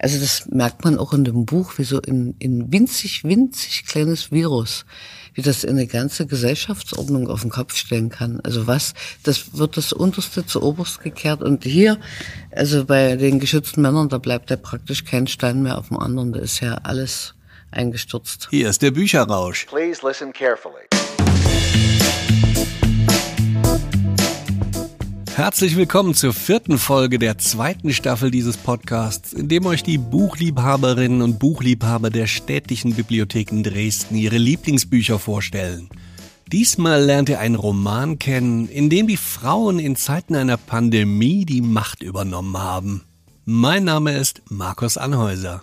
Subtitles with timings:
[0.00, 4.30] Also das merkt man auch in dem Buch, wie so ein, ein winzig, winzig kleines
[4.30, 4.86] Virus,
[5.34, 8.40] wie das eine ganze Gesellschaftsordnung auf den Kopf stellen kann.
[8.40, 11.42] Also was, das wird das Unterste zu Oberst gekehrt.
[11.42, 11.98] Und hier,
[12.52, 16.32] also bei den geschützten Männern, da bleibt ja praktisch kein Stein mehr auf dem anderen.
[16.32, 17.34] Da ist ja alles
[17.70, 18.48] eingestürzt.
[18.50, 19.66] Hier ist der Bücherrausch.
[19.66, 20.97] Please listen carefully.
[25.38, 31.22] Herzlich willkommen zur vierten Folge der zweiten Staffel dieses Podcasts, in dem euch die Buchliebhaberinnen
[31.22, 35.90] und Buchliebhaber der städtischen Bibliotheken Dresden ihre Lieblingsbücher vorstellen.
[36.50, 41.62] Diesmal lernt ihr einen Roman kennen, in dem die Frauen in Zeiten einer Pandemie die
[41.62, 43.04] Macht übernommen haben.
[43.44, 45.60] Mein Name ist Markus Anhäuser.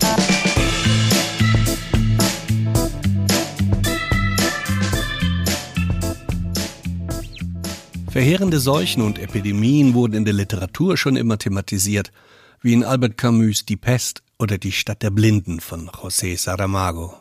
[8.15, 12.13] Verheerende Seuchen und Epidemien wurden in der Literatur schon immer thematisiert,
[12.61, 17.13] wie in Albert Camus Die Pest oder Die Stadt der Blinden von José Saramago.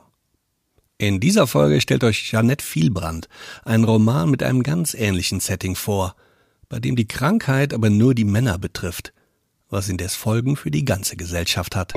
[0.96, 3.28] In dieser Folge stellt euch Jeanette Vielbrand
[3.64, 6.14] einen Roman mit einem ganz ähnlichen Setting vor,
[6.68, 9.12] bei dem die Krankheit aber nur die Männer betrifft,
[9.70, 11.92] was indes Folgen für die ganze Gesellschaft hat.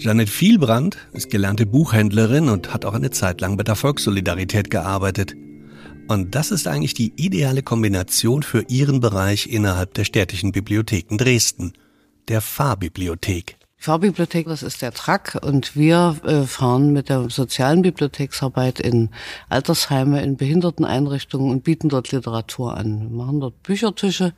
[0.00, 5.34] Janet Vielbrand ist gelernte Buchhändlerin und hat auch eine Zeit lang bei der Volkssolidarität gearbeitet.
[6.06, 11.72] Und das ist eigentlich die ideale Kombination für ihren Bereich innerhalb der städtischen Bibliotheken Dresden,
[12.28, 13.56] der Fahrbibliothek.
[13.76, 19.10] Fahrbibliothek, das ist der Track und wir äh, fahren mit der sozialen Bibliotheksarbeit in
[19.48, 23.10] Altersheime, in Behinderteneinrichtungen und bieten dort Literatur an.
[23.10, 24.32] Wir machen dort Büchertische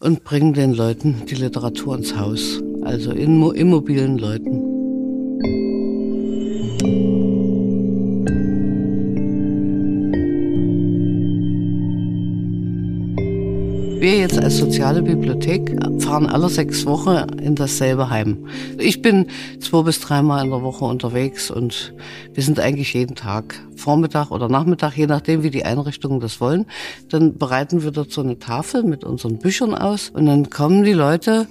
[0.00, 4.71] und bringen den Leuten die Literatur ins Haus, also in immobilen Leuten.
[14.02, 18.48] Wir jetzt als soziale Bibliothek fahren alle sechs Wochen in dasselbe Heim.
[18.76, 19.28] Ich bin
[19.60, 21.94] zwei bis dreimal in der Woche unterwegs und
[22.34, 26.66] wir sind eigentlich jeden Tag Vormittag oder Nachmittag, je nachdem wie die Einrichtungen das wollen.
[27.10, 30.94] Dann bereiten wir dort so eine Tafel mit unseren Büchern aus und dann kommen die
[30.94, 31.46] Leute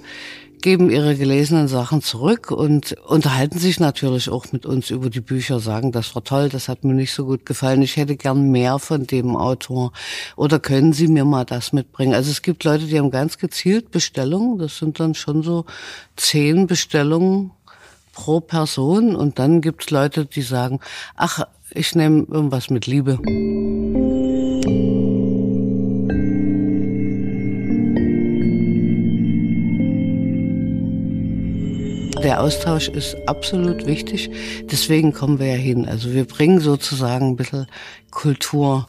[0.62, 5.60] geben ihre gelesenen Sachen zurück und unterhalten sich natürlich auch mit uns über die Bücher,
[5.60, 8.78] sagen, das war toll, das hat mir nicht so gut gefallen, ich hätte gern mehr
[8.78, 9.92] von dem Autor
[10.36, 12.14] oder können Sie mir mal das mitbringen.
[12.14, 15.66] Also es gibt Leute, die haben ganz gezielt Bestellungen, das sind dann schon so
[16.16, 17.50] zehn Bestellungen
[18.12, 20.80] pro Person und dann gibt's Leute, die sagen,
[21.16, 23.18] ach, ich nehme irgendwas mit Liebe.
[32.22, 34.30] Der Austausch ist absolut wichtig.
[34.70, 35.88] Deswegen kommen wir ja hin.
[35.88, 37.66] Also wir bringen sozusagen ein bisschen
[38.12, 38.86] Kultur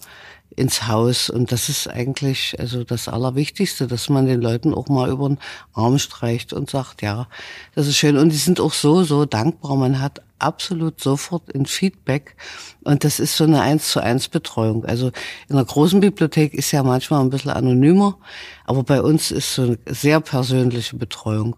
[0.56, 1.32] ins Haus.
[1.32, 5.40] Und das ist eigentlich also das Allerwichtigste, dass man den Leuten auch mal über den
[5.74, 7.28] Arm streicht und sagt, ja,
[7.74, 8.18] das ist schön.
[8.18, 9.76] Und die sind auch so, so dankbar.
[9.78, 12.36] Man hat absolut sofort ein Feedback.
[12.84, 14.86] Und das ist so eine eins zu eins Betreuung.
[14.86, 15.08] Also
[15.50, 18.20] in einer großen Bibliothek ist ja manchmal ein bisschen anonymer,
[18.66, 21.56] aber bei uns ist so eine sehr persönliche Betreuung.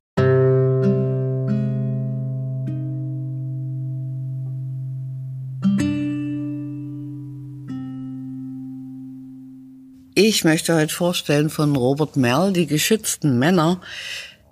[10.18, 13.82] Ich möchte heute vorstellen von Robert Merl, Die geschützten Männer.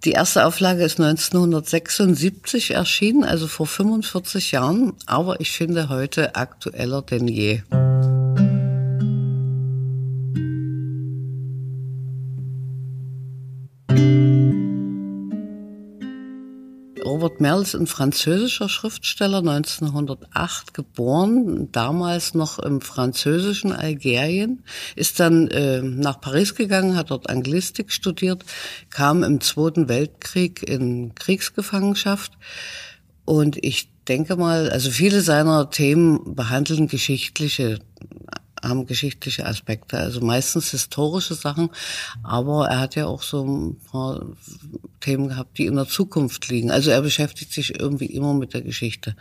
[0.03, 7.01] Die erste Auflage ist 1976 erschienen, also vor 45 Jahren, aber ich finde heute aktueller
[7.01, 7.61] denn je.
[17.33, 24.63] Robert Merle ist ein französischer Schriftsteller, 1908 geboren, damals noch im französischen Algerien,
[24.95, 28.45] ist dann äh, nach Paris gegangen, hat dort Anglistik studiert,
[28.91, 32.33] kam im Zweiten Weltkrieg in Kriegsgefangenschaft.
[33.25, 37.79] Und ich denke mal, also viele seiner Themen behandeln geschichtliche
[38.63, 41.69] haben geschichtliche Aspekte, also meistens historische Sachen,
[42.23, 44.25] aber er hat ja auch so ein paar
[44.99, 46.71] Themen gehabt, die in der Zukunft liegen.
[46.71, 49.15] Also er beschäftigt sich irgendwie immer mit der Geschichte.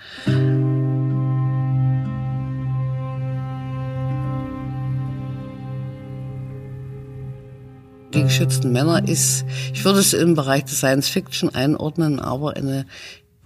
[8.15, 12.85] Die geschützten Männer ist, ich würde es im Bereich des Science Fiction einordnen, aber eine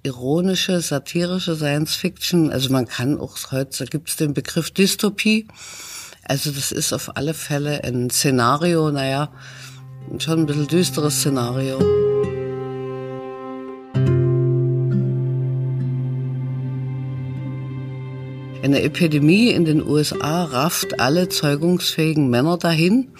[0.06, 2.50] ironische, satirische Science Fiction.
[2.50, 5.48] Also man kann auch heute, gibt es den Begriff Dystopie.
[6.22, 9.30] Also das ist auf alle Fälle ein Szenario, naja,
[10.18, 11.78] schon ein bisschen düsteres Szenario.
[18.62, 23.12] Eine Epidemie in den USA rafft alle zeugungsfähigen Männer dahin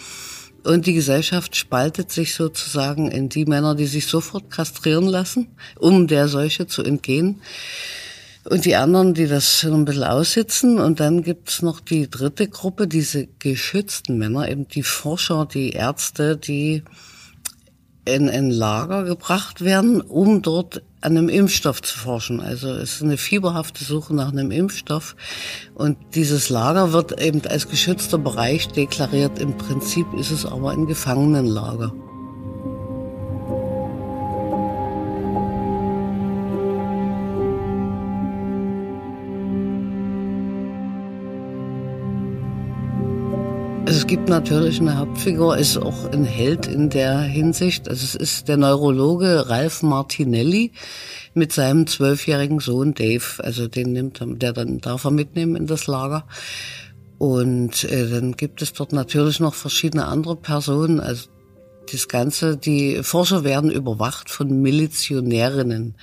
[0.67, 5.47] Und die Gesellschaft spaltet sich sozusagen in die Männer, die sich sofort kastrieren lassen,
[5.79, 7.41] um der Seuche zu entgehen.
[8.43, 10.77] Und die anderen, die das ein bisschen aussitzen.
[10.77, 16.35] Und dann gibt's noch die dritte Gruppe, diese geschützten Männer, eben die Forscher, die Ärzte,
[16.35, 16.83] die
[18.03, 22.39] in ein Lager gebracht werden, um dort an einem Impfstoff zu forschen.
[22.39, 25.15] Also es ist eine fieberhafte Suche nach einem Impfstoff.
[25.75, 29.39] Und dieses Lager wird eben als geschützter Bereich deklariert.
[29.39, 31.93] Im Prinzip ist es aber ein Gefangenenlager.
[44.07, 47.89] Gibt natürlich eine Hauptfigur, ist auch ein Held in der Hinsicht.
[47.89, 50.71] Also es ist der Neurologe Ralf Martinelli
[51.33, 53.25] mit seinem zwölfjährigen Sohn Dave.
[53.39, 56.25] Also den nimmt er, der dann darf er mitnehmen in das Lager.
[57.17, 61.01] Und äh, dann gibt es dort natürlich noch verschiedene andere Personen.
[61.01, 61.27] Also
[61.91, 65.95] das Ganze, die Forscher werden überwacht von Milizionärinnen.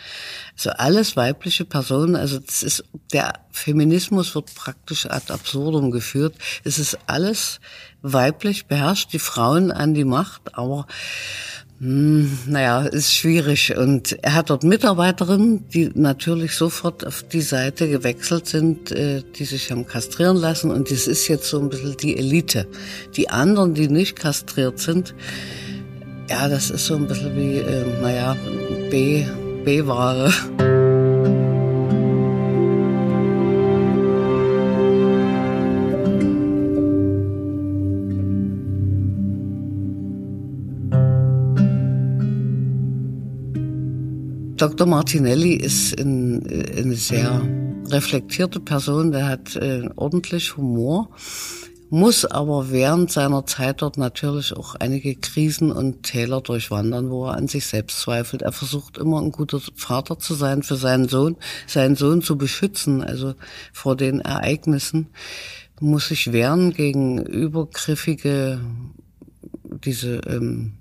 [0.56, 6.34] Also alles weibliche Personen, also das ist, der Feminismus wird praktisch ad absurdum geführt.
[6.64, 7.60] Es ist alles
[8.02, 10.86] weiblich beherrscht, die Frauen an die Macht, aber
[11.80, 13.76] hm, naja, ist schwierig.
[13.76, 19.44] Und er hat dort Mitarbeiterinnen, die natürlich sofort auf die Seite gewechselt sind, äh, die
[19.44, 20.70] sich haben kastrieren lassen.
[20.70, 22.68] Und das ist jetzt so ein bisschen die Elite.
[23.16, 25.14] Die anderen, die nicht kastriert sind,
[26.28, 28.36] ja, das ist so ein bisschen wie, äh, naja,
[28.90, 29.24] B,
[29.64, 30.32] B-Ware.
[44.56, 44.86] Dr.
[44.86, 47.42] Martinelli ist ein, eine sehr
[47.90, 51.10] reflektierte Person, der hat äh, ordentlich Humor
[51.90, 57.34] muss aber während seiner Zeit dort natürlich auch einige Krisen und Täler durchwandern, wo er
[57.34, 58.42] an sich selbst zweifelt.
[58.42, 61.36] Er versucht immer ein guter Vater zu sein für seinen Sohn,
[61.66, 63.34] seinen Sohn zu beschützen, also
[63.72, 65.08] vor den Ereignissen,
[65.80, 68.60] muss sich wehren gegen übergriffige,
[69.84, 70.74] diese ähm,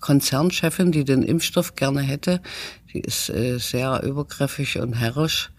[0.00, 2.40] Konzernchefin, die den Impfstoff gerne hätte.
[2.92, 5.50] Die ist äh, sehr übergriffig und herrisch.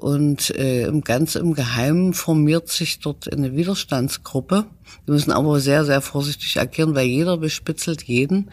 [0.00, 4.64] Und äh, ganz im Geheimen formiert sich dort eine Widerstandsgruppe.
[5.04, 8.50] Wir müssen aber sehr, sehr vorsichtig agieren, weil jeder bespitzelt jeden.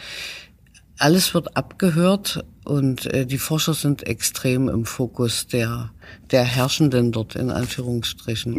[1.00, 5.92] Alles wird abgehört und äh, die Forscher sind extrem im Fokus der,
[6.32, 8.58] der Herrschenden dort in Anführungsstrichen.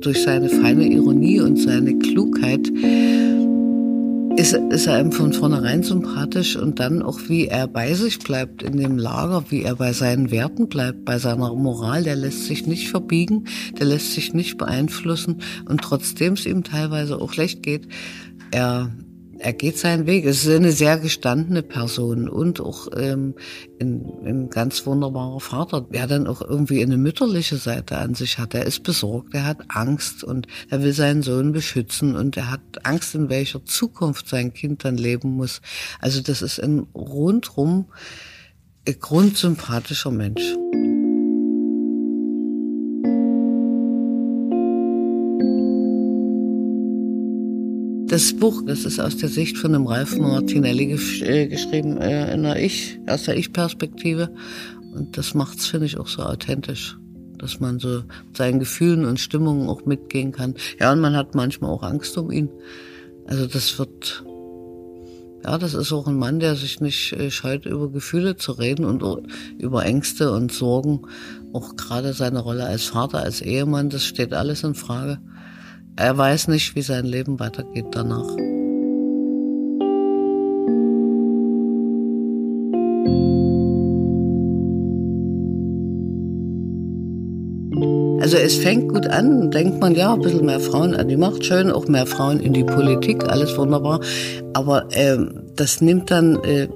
[0.00, 2.66] Durch seine feine Ironie und seine Klugheit
[4.40, 8.62] ist, ist er einem von vornherein sympathisch und dann auch, wie er bei sich bleibt
[8.62, 12.66] in dem Lager, wie er bei seinen Werten bleibt, bei seiner Moral, der lässt sich
[12.66, 13.44] nicht verbiegen,
[13.78, 17.86] der lässt sich nicht beeinflussen und trotzdem es ihm teilweise auch schlecht geht,
[18.50, 18.90] er
[19.40, 20.26] er geht seinen Weg.
[20.26, 23.34] Es ist eine sehr gestandene Person und auch ähm,
[23.80, 28.54] ein, ein ganz wunderbarer Vater, der dann auch irgendwie eine mütterliche Seite an sich hat.
[28.54, 32.60] Er ist besorgt, er hat Angst und er will seinen Sohn beschützen und er hat
[32.84, 35.62] Angst, in welcher Zukunft sein Kind dann leben muss.
[36.00, 37.86] Also das ist ein rundrum
[38.84, 40.42] grundsympathischer Mensch.
[48.10, 52.34] Das Buch, das ist aus der Sicht von dem Ralf Martinelli gesch äh, geschrieben, äh,
[52.34, 54.34] in der Ich, aus der Ich-Perspektive.
[54.92, 56.98] Und das macht's, finde ich, auch so authentisch.
[57.38, 58.02] Dass man so
[58.36, 60.56] seinen Gefühlen und Stimmungen auch mitgehen kann.
[60.80, 62.48] Ja, und man hat manchmal auch Angst um ihn.
[63.26, 64.24] Also das wird,
[65.44, 68.86] ja, das ist auch ein Mann, der sich nicht äh, scheut, über Gefühle zu reden
[68.86, 69.04] und
[69.58, 71.02] über Ängste und Sorgen.
[71.52, 75.20] Auch gerade seine Rolle als Vater, als Ehemann, das steht alles in Frage.
[76.00, 78.26] Er weiß nicht, wie sein Leben weitergeht danach.
[88.22, 91.44] Also es fängt gut an, denkt man, ja, ein bisschen mehr Frauen an die Macht,
[91.44, 94.00] schön, auch mehr Frauen in die Politik, alles wunderbar.
[94.54, 95.18] Aber äh,
[95.54, 96.68] das nimmt dann äh,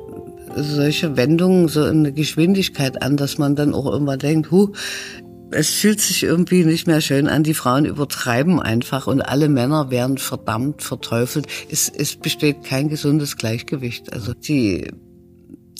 [0.54, 4.72] solche Wendungen so in eine Geschwindigkeit an, dass man dann auch irgendwann denkt, hu,
[5.54, 7.44] es fühlt sich irgendwie nicht mehr schön an.
[7.44, 11.46] Die Frauen übertreiben einfach und alle Männer werden verdammt, verteufelt.
[11.70, 14.12] Es, es besteht kein gesundes Gleichgewicht.
[14.12, 14.90] Also die,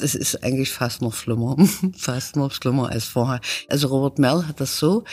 [0.01, 1.57] es ist eigentlich fast noch schlimmer,
[1.97, 3.41] fast noch schlimmer als vorher.
[3.69, 5.05] Also Robert Merl hat das so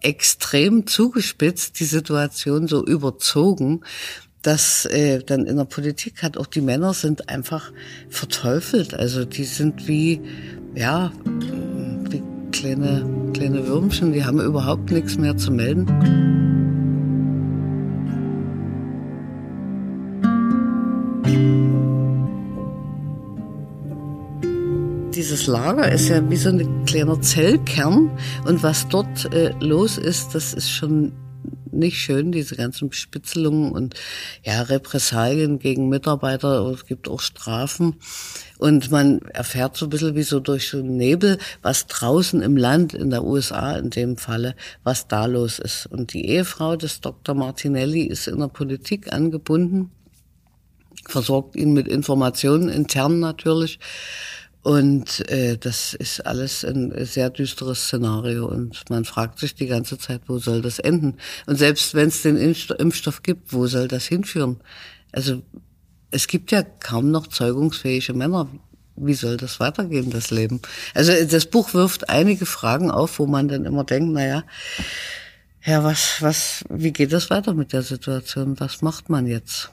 [0.00, 3.82] extrem zugespitzt, die Situation so überzogen,
[4.42, 7.72] dass äh, dann in der Politik hat auch die Männer sind einfach
[8.08, 8.94] verteufelt.
[8.94, 10.20] Also die sind wie,
[10.74, 11.12] ja,
[12.10, 12.22] wie
[12.52, 15.86] kleine, kleine Würmchen, die haben überhaupt nichts mehr zu melden.
[25.14, 28.10] Dieses Lager ist ja wie so ein kleiner Zellkern
[28.44, 31.12] und was dort äh, los ist, das ist schon
[31.78, 33.94] nicht schön, diese ganzen Bespitzelungen und
[34.44, 36.66] ja, Repressalien gegen Mitarbeiter.
[36.70, 37.96] Es gibt auch Strafen.
[38.58, 42.56] Und man erfährt so ein bisschen wie so durch so einen Nebel, was draußen im
[42.56, 45.86] Land, in der USA in dem Falle, was da los ist.
[45.86, 47.34] Und die Ehefrau des Dr.
[47.34, 49.92] Martinelli ist in der Politik angebunden,
[51.06, 53.78] versorgt ihn mit Informationen, intern natürlich.
[54.62, 59.98] Und äh, das ist alles ein sehr düsteres Szenario und man fragt sich die ganze
[59.98, 61.14] Zeit, wo soll das enden?
[61.46, 64.58] Und selbst wenn es den Impfstoff gibt, wo soll das hinführen?
[65.12, 65.42] Also
[66.10, 68.48] es gibt ja kaum noch zeugungsfähige Männer.
[68.96, 70.60] Wie soll das weitergehen, das Leben?
[70.92, 74.42] Also das Buch wirft einige Fragen auf, wo man dann immer denkt, naja,
[75.64, 78.58] ja, was, was, wie geht das weiter mit der Situation?
[78.58, 79.70] Was macht man jetzt?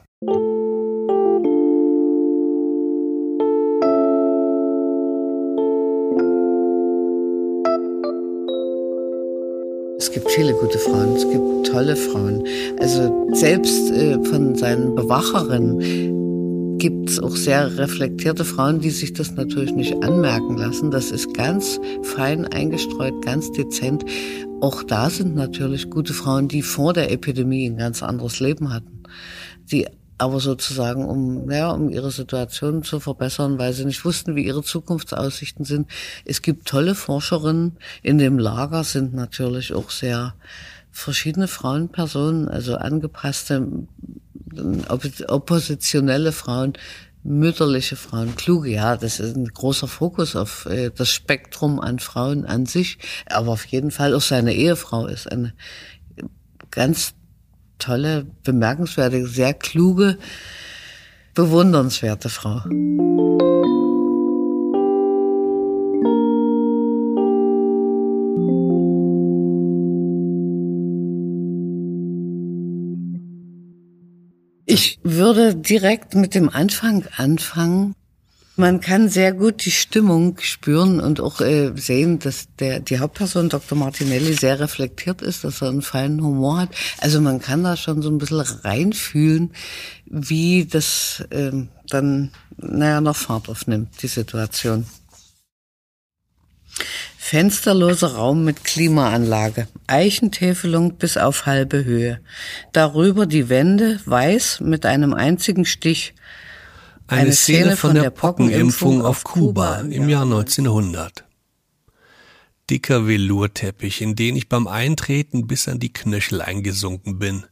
[10.35, 12.43] Viele gute Frauen, es gibt tolle Frauen.
[12.79, 19.33] Also selbst äh, von seinen Bewacherinnen gibt es auch sehr reflektierte Frauen, die sich das
[19.35, 20.91] natürlich nicht anmerken lassen.
[20.91, 24.03] Das ist ganz fein eingestreut, ganz dezent.
[24.59, 29.03] Auch da sind natürlich gute Frauen, die vor der Epidemie ein ganz anderes Leben hatten,
[29.71, 34.45] die aber sozusagen, um, ja, um ihre Situation zu verbessern, weil sie nicht wussten, wie
[34.45, 35.89] ihre Zukunftsaussichten sind.
[36.23, 37.77] Es gibt tolle Forscherinnen.
[38.01, 40.35] In dem Lager sind natürlich auch sehr
[40.91, 43.67] verschiedene Frauenpersonen, also angepasste,
[45.27, 46.73] oppositionelle Frauen,
[47.23, 52.45] mütterliche Frauen, kluge, ja, das ist ein großer Fokus auf äh, das Spektrum an Frauen
[52.45, 55.53] an sich, aber auf jeden Fall auch seine Ehefrau ist eine
[56.69, 57.14] ganz
[57.79, 60.17] tolle, bemerkenswerte, sehr kluge,
[61.33, 62.61] bewundernswerte Frau.
[74.67, 77.93] Ich würde direkt mit dem Anfang anfangen.
[78.57, 83.49] Man kann sehr gut die Stimmung spüren und auch äh, sehen, dass der die Hauptperson
[83.49, 83.77] Dr.
[83.77, 86.69] Martinelli sehr reflektiert ist, dass er einen feinen Humor hat.
[86.99, 89.51] Also man kann da schon so ein bisschen reinfühlen,
[90.05, 91.51] wie das äh,
[91.89, 94.85] dann naja noch Fahrt aufnimmt, die Situation.
[97.17, 102.21] Fensterloser Raum mit Klimaanlage, Eichentäfelung bis auf halbe Höhe.
[102.71, 106.13] Darüber die Wände weiß mit einem einzigen Stich
[107.07, 111.23] eine, Szene, von der Pockenimpfung auf Kuba im Jahr 1900.
[112.69, 117.45] Dicker Velurteppich, in den ich beim Eintreten bis an die Knöchel eingesunken bin.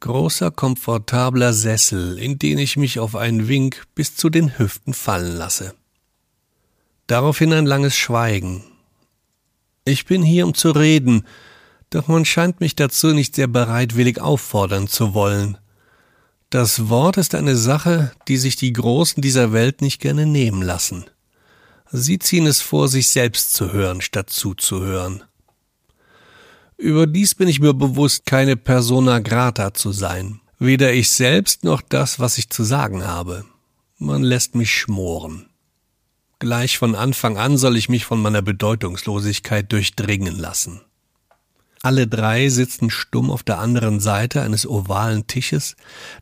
[0.00, 5.36] Großer, komfortabler Sessel, in den ich mich auf einen Wink bis zu den Hüften fallen
[5.36, 5.74] lasse.
[7.06, 8.62] Daraufhin ein langes Schweigen.
[9.86, 11.26] Ich bin hier, um zu reden,
[11.88, 15.56] doch man scheint mich dazu nicht sehr bereitwillig auffordern zu wollen.
[16.54, 21.04] Das Wort ist eine Sache, die sich die Großen dieser Welt nicht gerne nehmen lassen.
[21.90, 25.24] Sie ziehen es vor, sich selbst zu hören, statt zuzuhören.
[26.76, 30.42] Überdies bin ich mir bewusst, keine persona grata zu sein.
[30.60, 33.44] Weder ich selbst noch das, was ich zu sagen habe.
[33.98, 35.48] Man lässt mich schmoren.
[36.38, 40.82] Gleich von Anfang an soll ich mich von meiner Bedeutungslosigkeit durchdringen lassen.
[41.84, 45.76] Alle drei sitzen stumm auf der anderen Seite eines ovalen Tisches,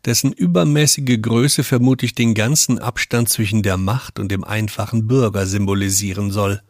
[0.05, 6.33] dessen übermäßige Größe vermutlich den ganzen Abstand zwischen der Macht und dem einfachen Bürger symbolisieren
[6.33, 6.61] soll.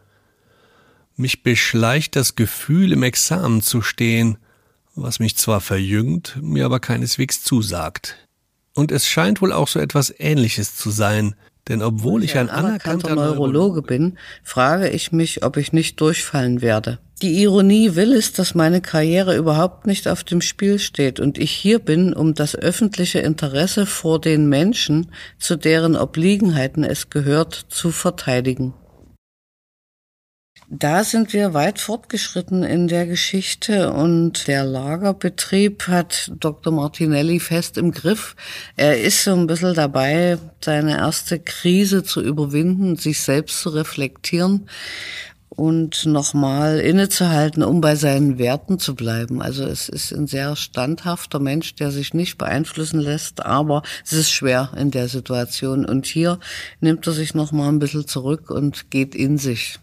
[1.16, 4.37] Mich beschleicht das Gefühl, im Examen zu stehen,
[4.94, 8.28] was mich zwar verjüngt, mir aber keineswegs zusagt.
[8.75, 11.34] Und es scheint wohl auch so etwas Ähnliches zu sein,
[11.69, 16.99] denn obwohl ich ein anerkannter Neurologe bin, frage ich mich, ob ich nicht durchfallen werde.
[17.23, 21.52] Die Ironie will es, dass meine Karriere überhaupt nicht auf dem Spiel steht und ich
[21.52, 27.92] hier bin, um das öffentliche Interesse vor den Menschen, zu deren Obliegenheiten es gehört, zu
[27.92, 28.75] verteidigen.
[30.75, 36.73] Da sind wir weit fortgeschritten in der Geschichte und der Lagerbetrieb hat Dr.
[36.73, 38.35] Martinelli fest im Griff.
[38.76, 44.66] Er ist so ein bisschen dabei, seine erste Krise zu überwinden, sich selbst zu reflektieren
[45.50, 49.42] und nochmal innezuhalten, um bei seinen Werten zu bleiben.
[49.42, 54.30] Also es ist ein sehr standhafter Mensch, der sich nicht beeinflussen lässt, aber es ist
[54.30, 55.85] schwer in der Situation.
[55.85, 56.38] Und hier
[56.80, 59.78] nimmt er sich nochmal ein bisschen zurück und geht in sich.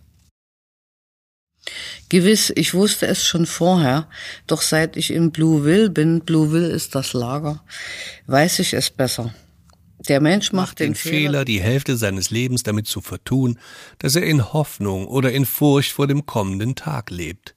[2.10, 4.08] Gewiss, ich wusste es schon vorher,
[4.48, 7.64] doch seit ich in Blueville bin, Blueville ist das Lager,
[8.28, 9.34] weiß ich es besser.
[10.08, 13.60] Der Mensch macht, macht den, den Fehler, Fehler, die Hälfte seines Lebens damit zu vertun,
[13.98, 17.56] dass er in Hoffnung oder in Furcht vor dem kommenden Tag lebt.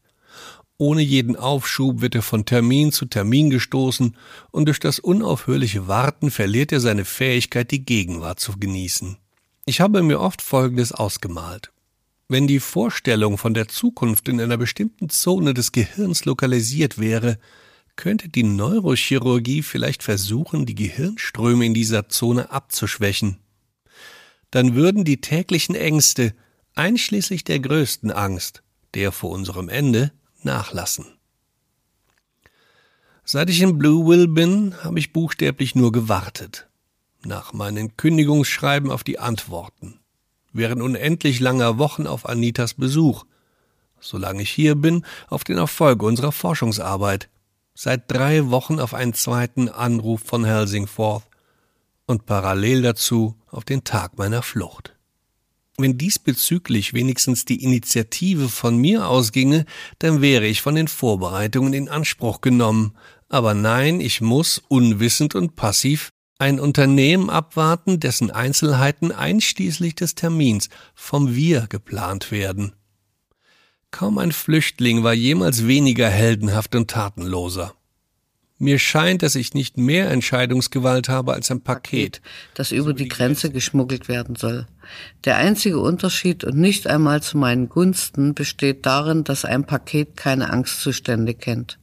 [0.77, 4.17] Ohne jeden Aufschub wird er von Termin zu Termin gestoßen
[4.51, 9.17] und durch das unaufhörliche Warten verliert er seine Fähigkeit, die Gegenwart zu genießen.
[9.65, 11.71] Ich habe mir oft Folgendes ausgemalt.
[12.33, 17.39] Wenn die Vorstellung von der Zukunft in einer bestimmten Zone des Gehirns lokalisiert wäre,
[17.95, 23.37] könnte die Neurochirurgie vielleicht versuchen, die Gehirnströme in dieser Zone abzuschwächen.
[24.51, 26.35] Dann würden die täglichen Ängste,
[26.75, 28.63] einschließlich der größten Angst,
[28.95, 30.11] der vor unserem Ende,
[30.43, 31.05] nachlassen.
[33.27, 36.67] Seit ich in Blue Will bin, habe ich buchstäblich nur gewartet.
[37.27, 39.99] Nach meinen Kündigungsschreiben auf die Antworten.
[40.53, 43.25] Während unendlich langer Wochen auf Anitas Besuch.
[44.01, 47.29] Solange ich hier bin, auf den Erfolg unserer Forschungsarbeit.
[47.75, 51.23] Seit drei Wochen auf einen zweiten Anruf von Helsingfors
[52.07, 54.95] und parallel dazu auf den Tag meiner Flucht.
[55.79, 59.65] Wenn diesbezüglich wenigstens die Initiative von mir ausginge,
[59.99, 62.95] dann wäre ich von den Vorbereitungen in Anspruch genommen.
[63.31, 66.13] Aber nein, ich muss, unwissend und passiv,
[66.43, 72.73] ein Unternehmen abwarten, dessen Einzelheiten einschließlich des Termins vom Wir geplant werden.
[73.93, 77.75] Kaum ein Flüchtling war jemals weniger heldenhaft und tatenloser.
[78.59, 82.21] Mir scheint, dass ich nicht mehr Entscheidungsgewalt habe als ein Paket,
[82.55, 84.67] das über die Grenze geschmuggelt werden soll.
[85.25, 90.51] Der einzige Unterschied und nicht einmal zu meinen Gunsten besteht darin, dass ein Paket keine
[90.51, 91.79] Angstzustände kennt.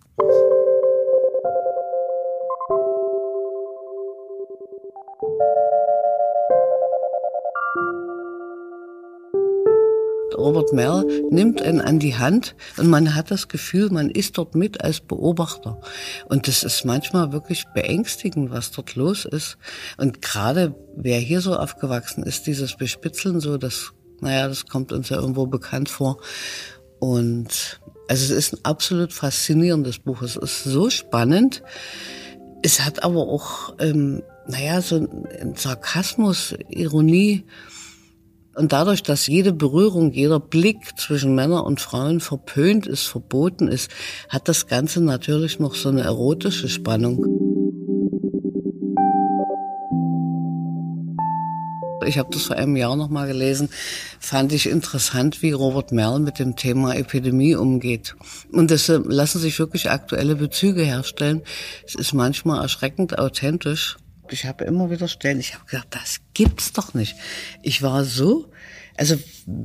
[10.40, 14.56] Robert Merl nimmt einen an die Hand und man hat das Gefühl, man ist dort
[14.56, 15.80] mit als Beobachter.
[16.26, 19.58] Und das ist manchmal wirklich beängstigend, was dort los ist.
[19.98, 25.10] Und gerade wer hier so aufgewachsen ist, dieses Bespitzeln so, das, naja, das kommt uns
[25.10, 26.18] ja irgendwo bekannt vor.
[27.00, 30.22] Und also es ist ein absolut faszinierendes Buch.
[30.22, 31.62] Es ist so spannend.
[32.62, 37.46] Es hat aber auch, ähm, naja, so ein Sarkasmus, Ironie.
[38.60, 43.90] Und dadurch, dass jede Berührung, jeder Blick zwischen Männern und Frauen verpönt ist, verboten ist,
[44.28, 47.24] hat das Ganze natürlich noch so eine erotische Spannung.
[52.06, 53.70] Ich habe das vor einem Jahr noch mal gelesen,
[54.20, 58.18] fand ich interessant, wie Robert Merl mit dem Thema Epidemie umgeht.
[58.52, 61.44] Und es äh, lassen sich wirklich aktuelle Bezüge herstellen.
[61.88, 63.96] Es ist manchmal erschreckend authentisch
[64.32, 67.16] ich habe immer wieder Stellen, ich habe gedacht, das gibt's doch nicht.
[67.62, 68.52] Ich war so,
[68.98, 69.16] also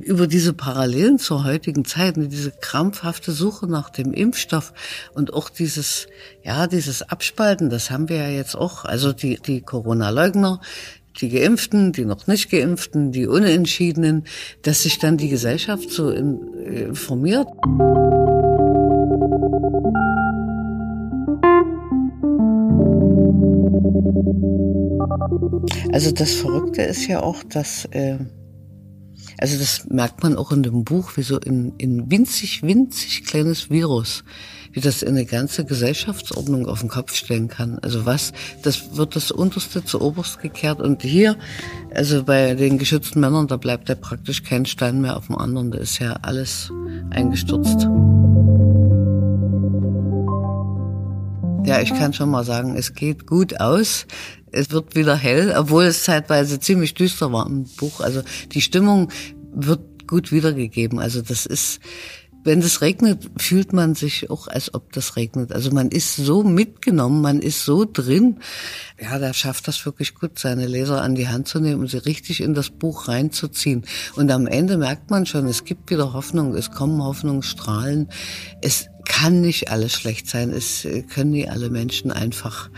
[0.01, 4.73] über diese Parallelen zur heutigen Zeit, diese krampfhafte Suche nach dem Impfstoff
[5.13, 6.07] und auch dieses,
[6.43, 8.85] ja, dieses Abspalten, das haben wir ja jetzt auch.
[8.85, 10.61] Also die, die Corona-Leugner,
[11.19, 14.25] die Geimpften, die noch nicht Geimpften, die Unentschiedenen,
[14.61, 17.47] dass sich dann die Gesellschaft so informiert.
[25.91, 28.17] Also das Verrückte ist ja auch, dass, äh,
[29.37, 33.69] also das merkt man auch in dem Buch, wie so in, in winzig, winzig kleines
[33.69, 34.23] Virus,
[34.73, 37.79] wie das eine ganze Gesellschaftsordnung auf den Kopf stellen kann.
[37.79, 41.37] Also was, das wird das Unterste zu Oberst gekehrt und hier,
[41.93, 45.71] also bei den geschützten Männern, da bleibt ja praktisch kein Stein mehr auf dem anderen,
[45.71, 46.71] da ist ja alles
[47.09, 47.87] eingestürzt.
[51.65, 54.05] Ja, ich kann schon mal sagen, es geht gut aus.
[54.55, 57.99] Es wird wieder hell, obwohl es zeitweise ziemlich düster war im Buch.
[57.99, 59.11] Also die Stimmung
[59.53, 60.99] wird gut wiedergegeben.
[60.99, 61.81] Also das ist,
[62.45, 65.51] wenn es regnet, fühlt man sich auch, als ob das regnet.
[65.51, 68.39] Also man ist so mitgenommen, man ist so drin.
[69.01, 71.97] Ja, da schafft das wirklich gut, seine Leser an die Hand zu nehmen und sie
[71.97, 73.83] richtig in das Buch reinzuziehen.
[74.15, 78.09] Und am Ende merkt man schon, es gibt wieder Hoffnung, es kommen Hoffnungsstrahlen.
[78.61, 80.51] Es kann nicht alles schlecht sein.
[80.51, 82.69] Es können nicht alle Menschen einfach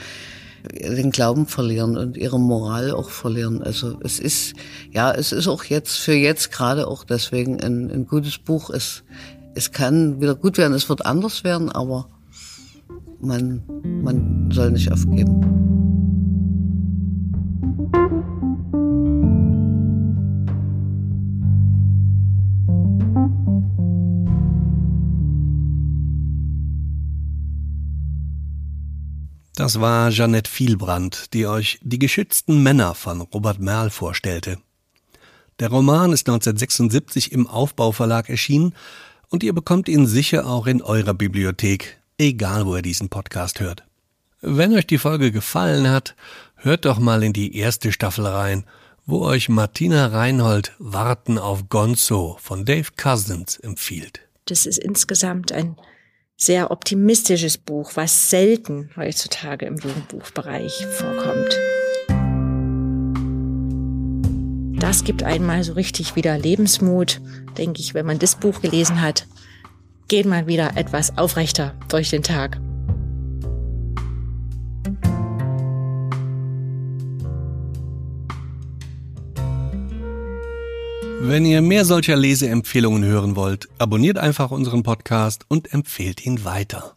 [0.71, 3.61] den Glauben verlieren und ihre Moral auch verlieren.
[3.61, 4.53] Also es ist,
[4.91, 8.69] ja, es ist auch jetzt für jetzt gerade auch deswegen ein, ein gutes Buch.
[8.69, 9.03] Es,
[9.55, 12.09] es kann wieder gut werden, es wird anders werden, aber
[13.19, 13.63] man,
[14.03, 15.66] man soll nicht aufgeben.
[29.57, 34.59] Das war Jeanette Vielbrand, die euch Die geschützten Männer von Robert Merl vorstellte.
[35.57, 38.75] Der Roman ist 1976 im Aufbauverlag erschienen
[39.29, 43.83] Und ihr bekommt ihn sicher auch in eurer Bibliothek, egal wo ihr diesen Podcast hört.
[44.41, 46.15] Wenn euch die Folge gefallen hat,
[46.57, 48.63] hört doch mal in die erste Staffel rein,
[49.07, 54.19] wo euch Martina Reinhold Warten auf Gonzo von Dave Cousins empfiehlt.
[54.45, 55.77] Das ist insgesamt ein
[56.37, 61.59] sehr optimistisches Buch, was selten heutzutage im Jugendbuchbereich vorkommt.
[64.79, 67.19] Das gibt einmal so richtig wieder Lebensmut,
[67.57, 69.25] denke ich, wenn man das Buch gelesen hat,
[70.07, 72.59] geht man wieder etwas aufrechter durch den Tag.
[81.19, 86.95] Wenn ihr mehr solcher Leseempfehlungen hören wollt, abonniert einfach unseren Podcast und empfehlt ihn weiter.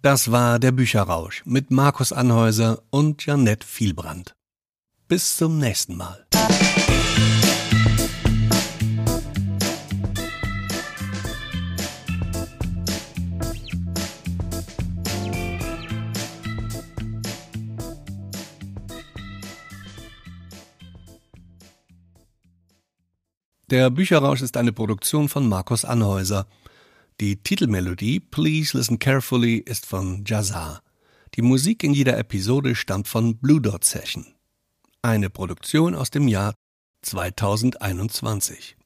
[0.00, 4.34] Das war der Bücherrausch mit Markus Anhäuser und Janette Vielbrand.
[5.06, 6.26] Bis zum nächsten Mal.
[23.72, 26.46] Der Bücherrausch ist eine Produktion von Markus Anhäuser.
[27.22, 30.82] Die Titelmelodie Please Listen Carefully ist von Jazar.
[31.36, 34.26] Die Musik in jeder Episode stammt von Blue Dot Session.
[35.00, 36.52] Eine Produktion aus dem Jahr
[37.00, 38.76] 2021.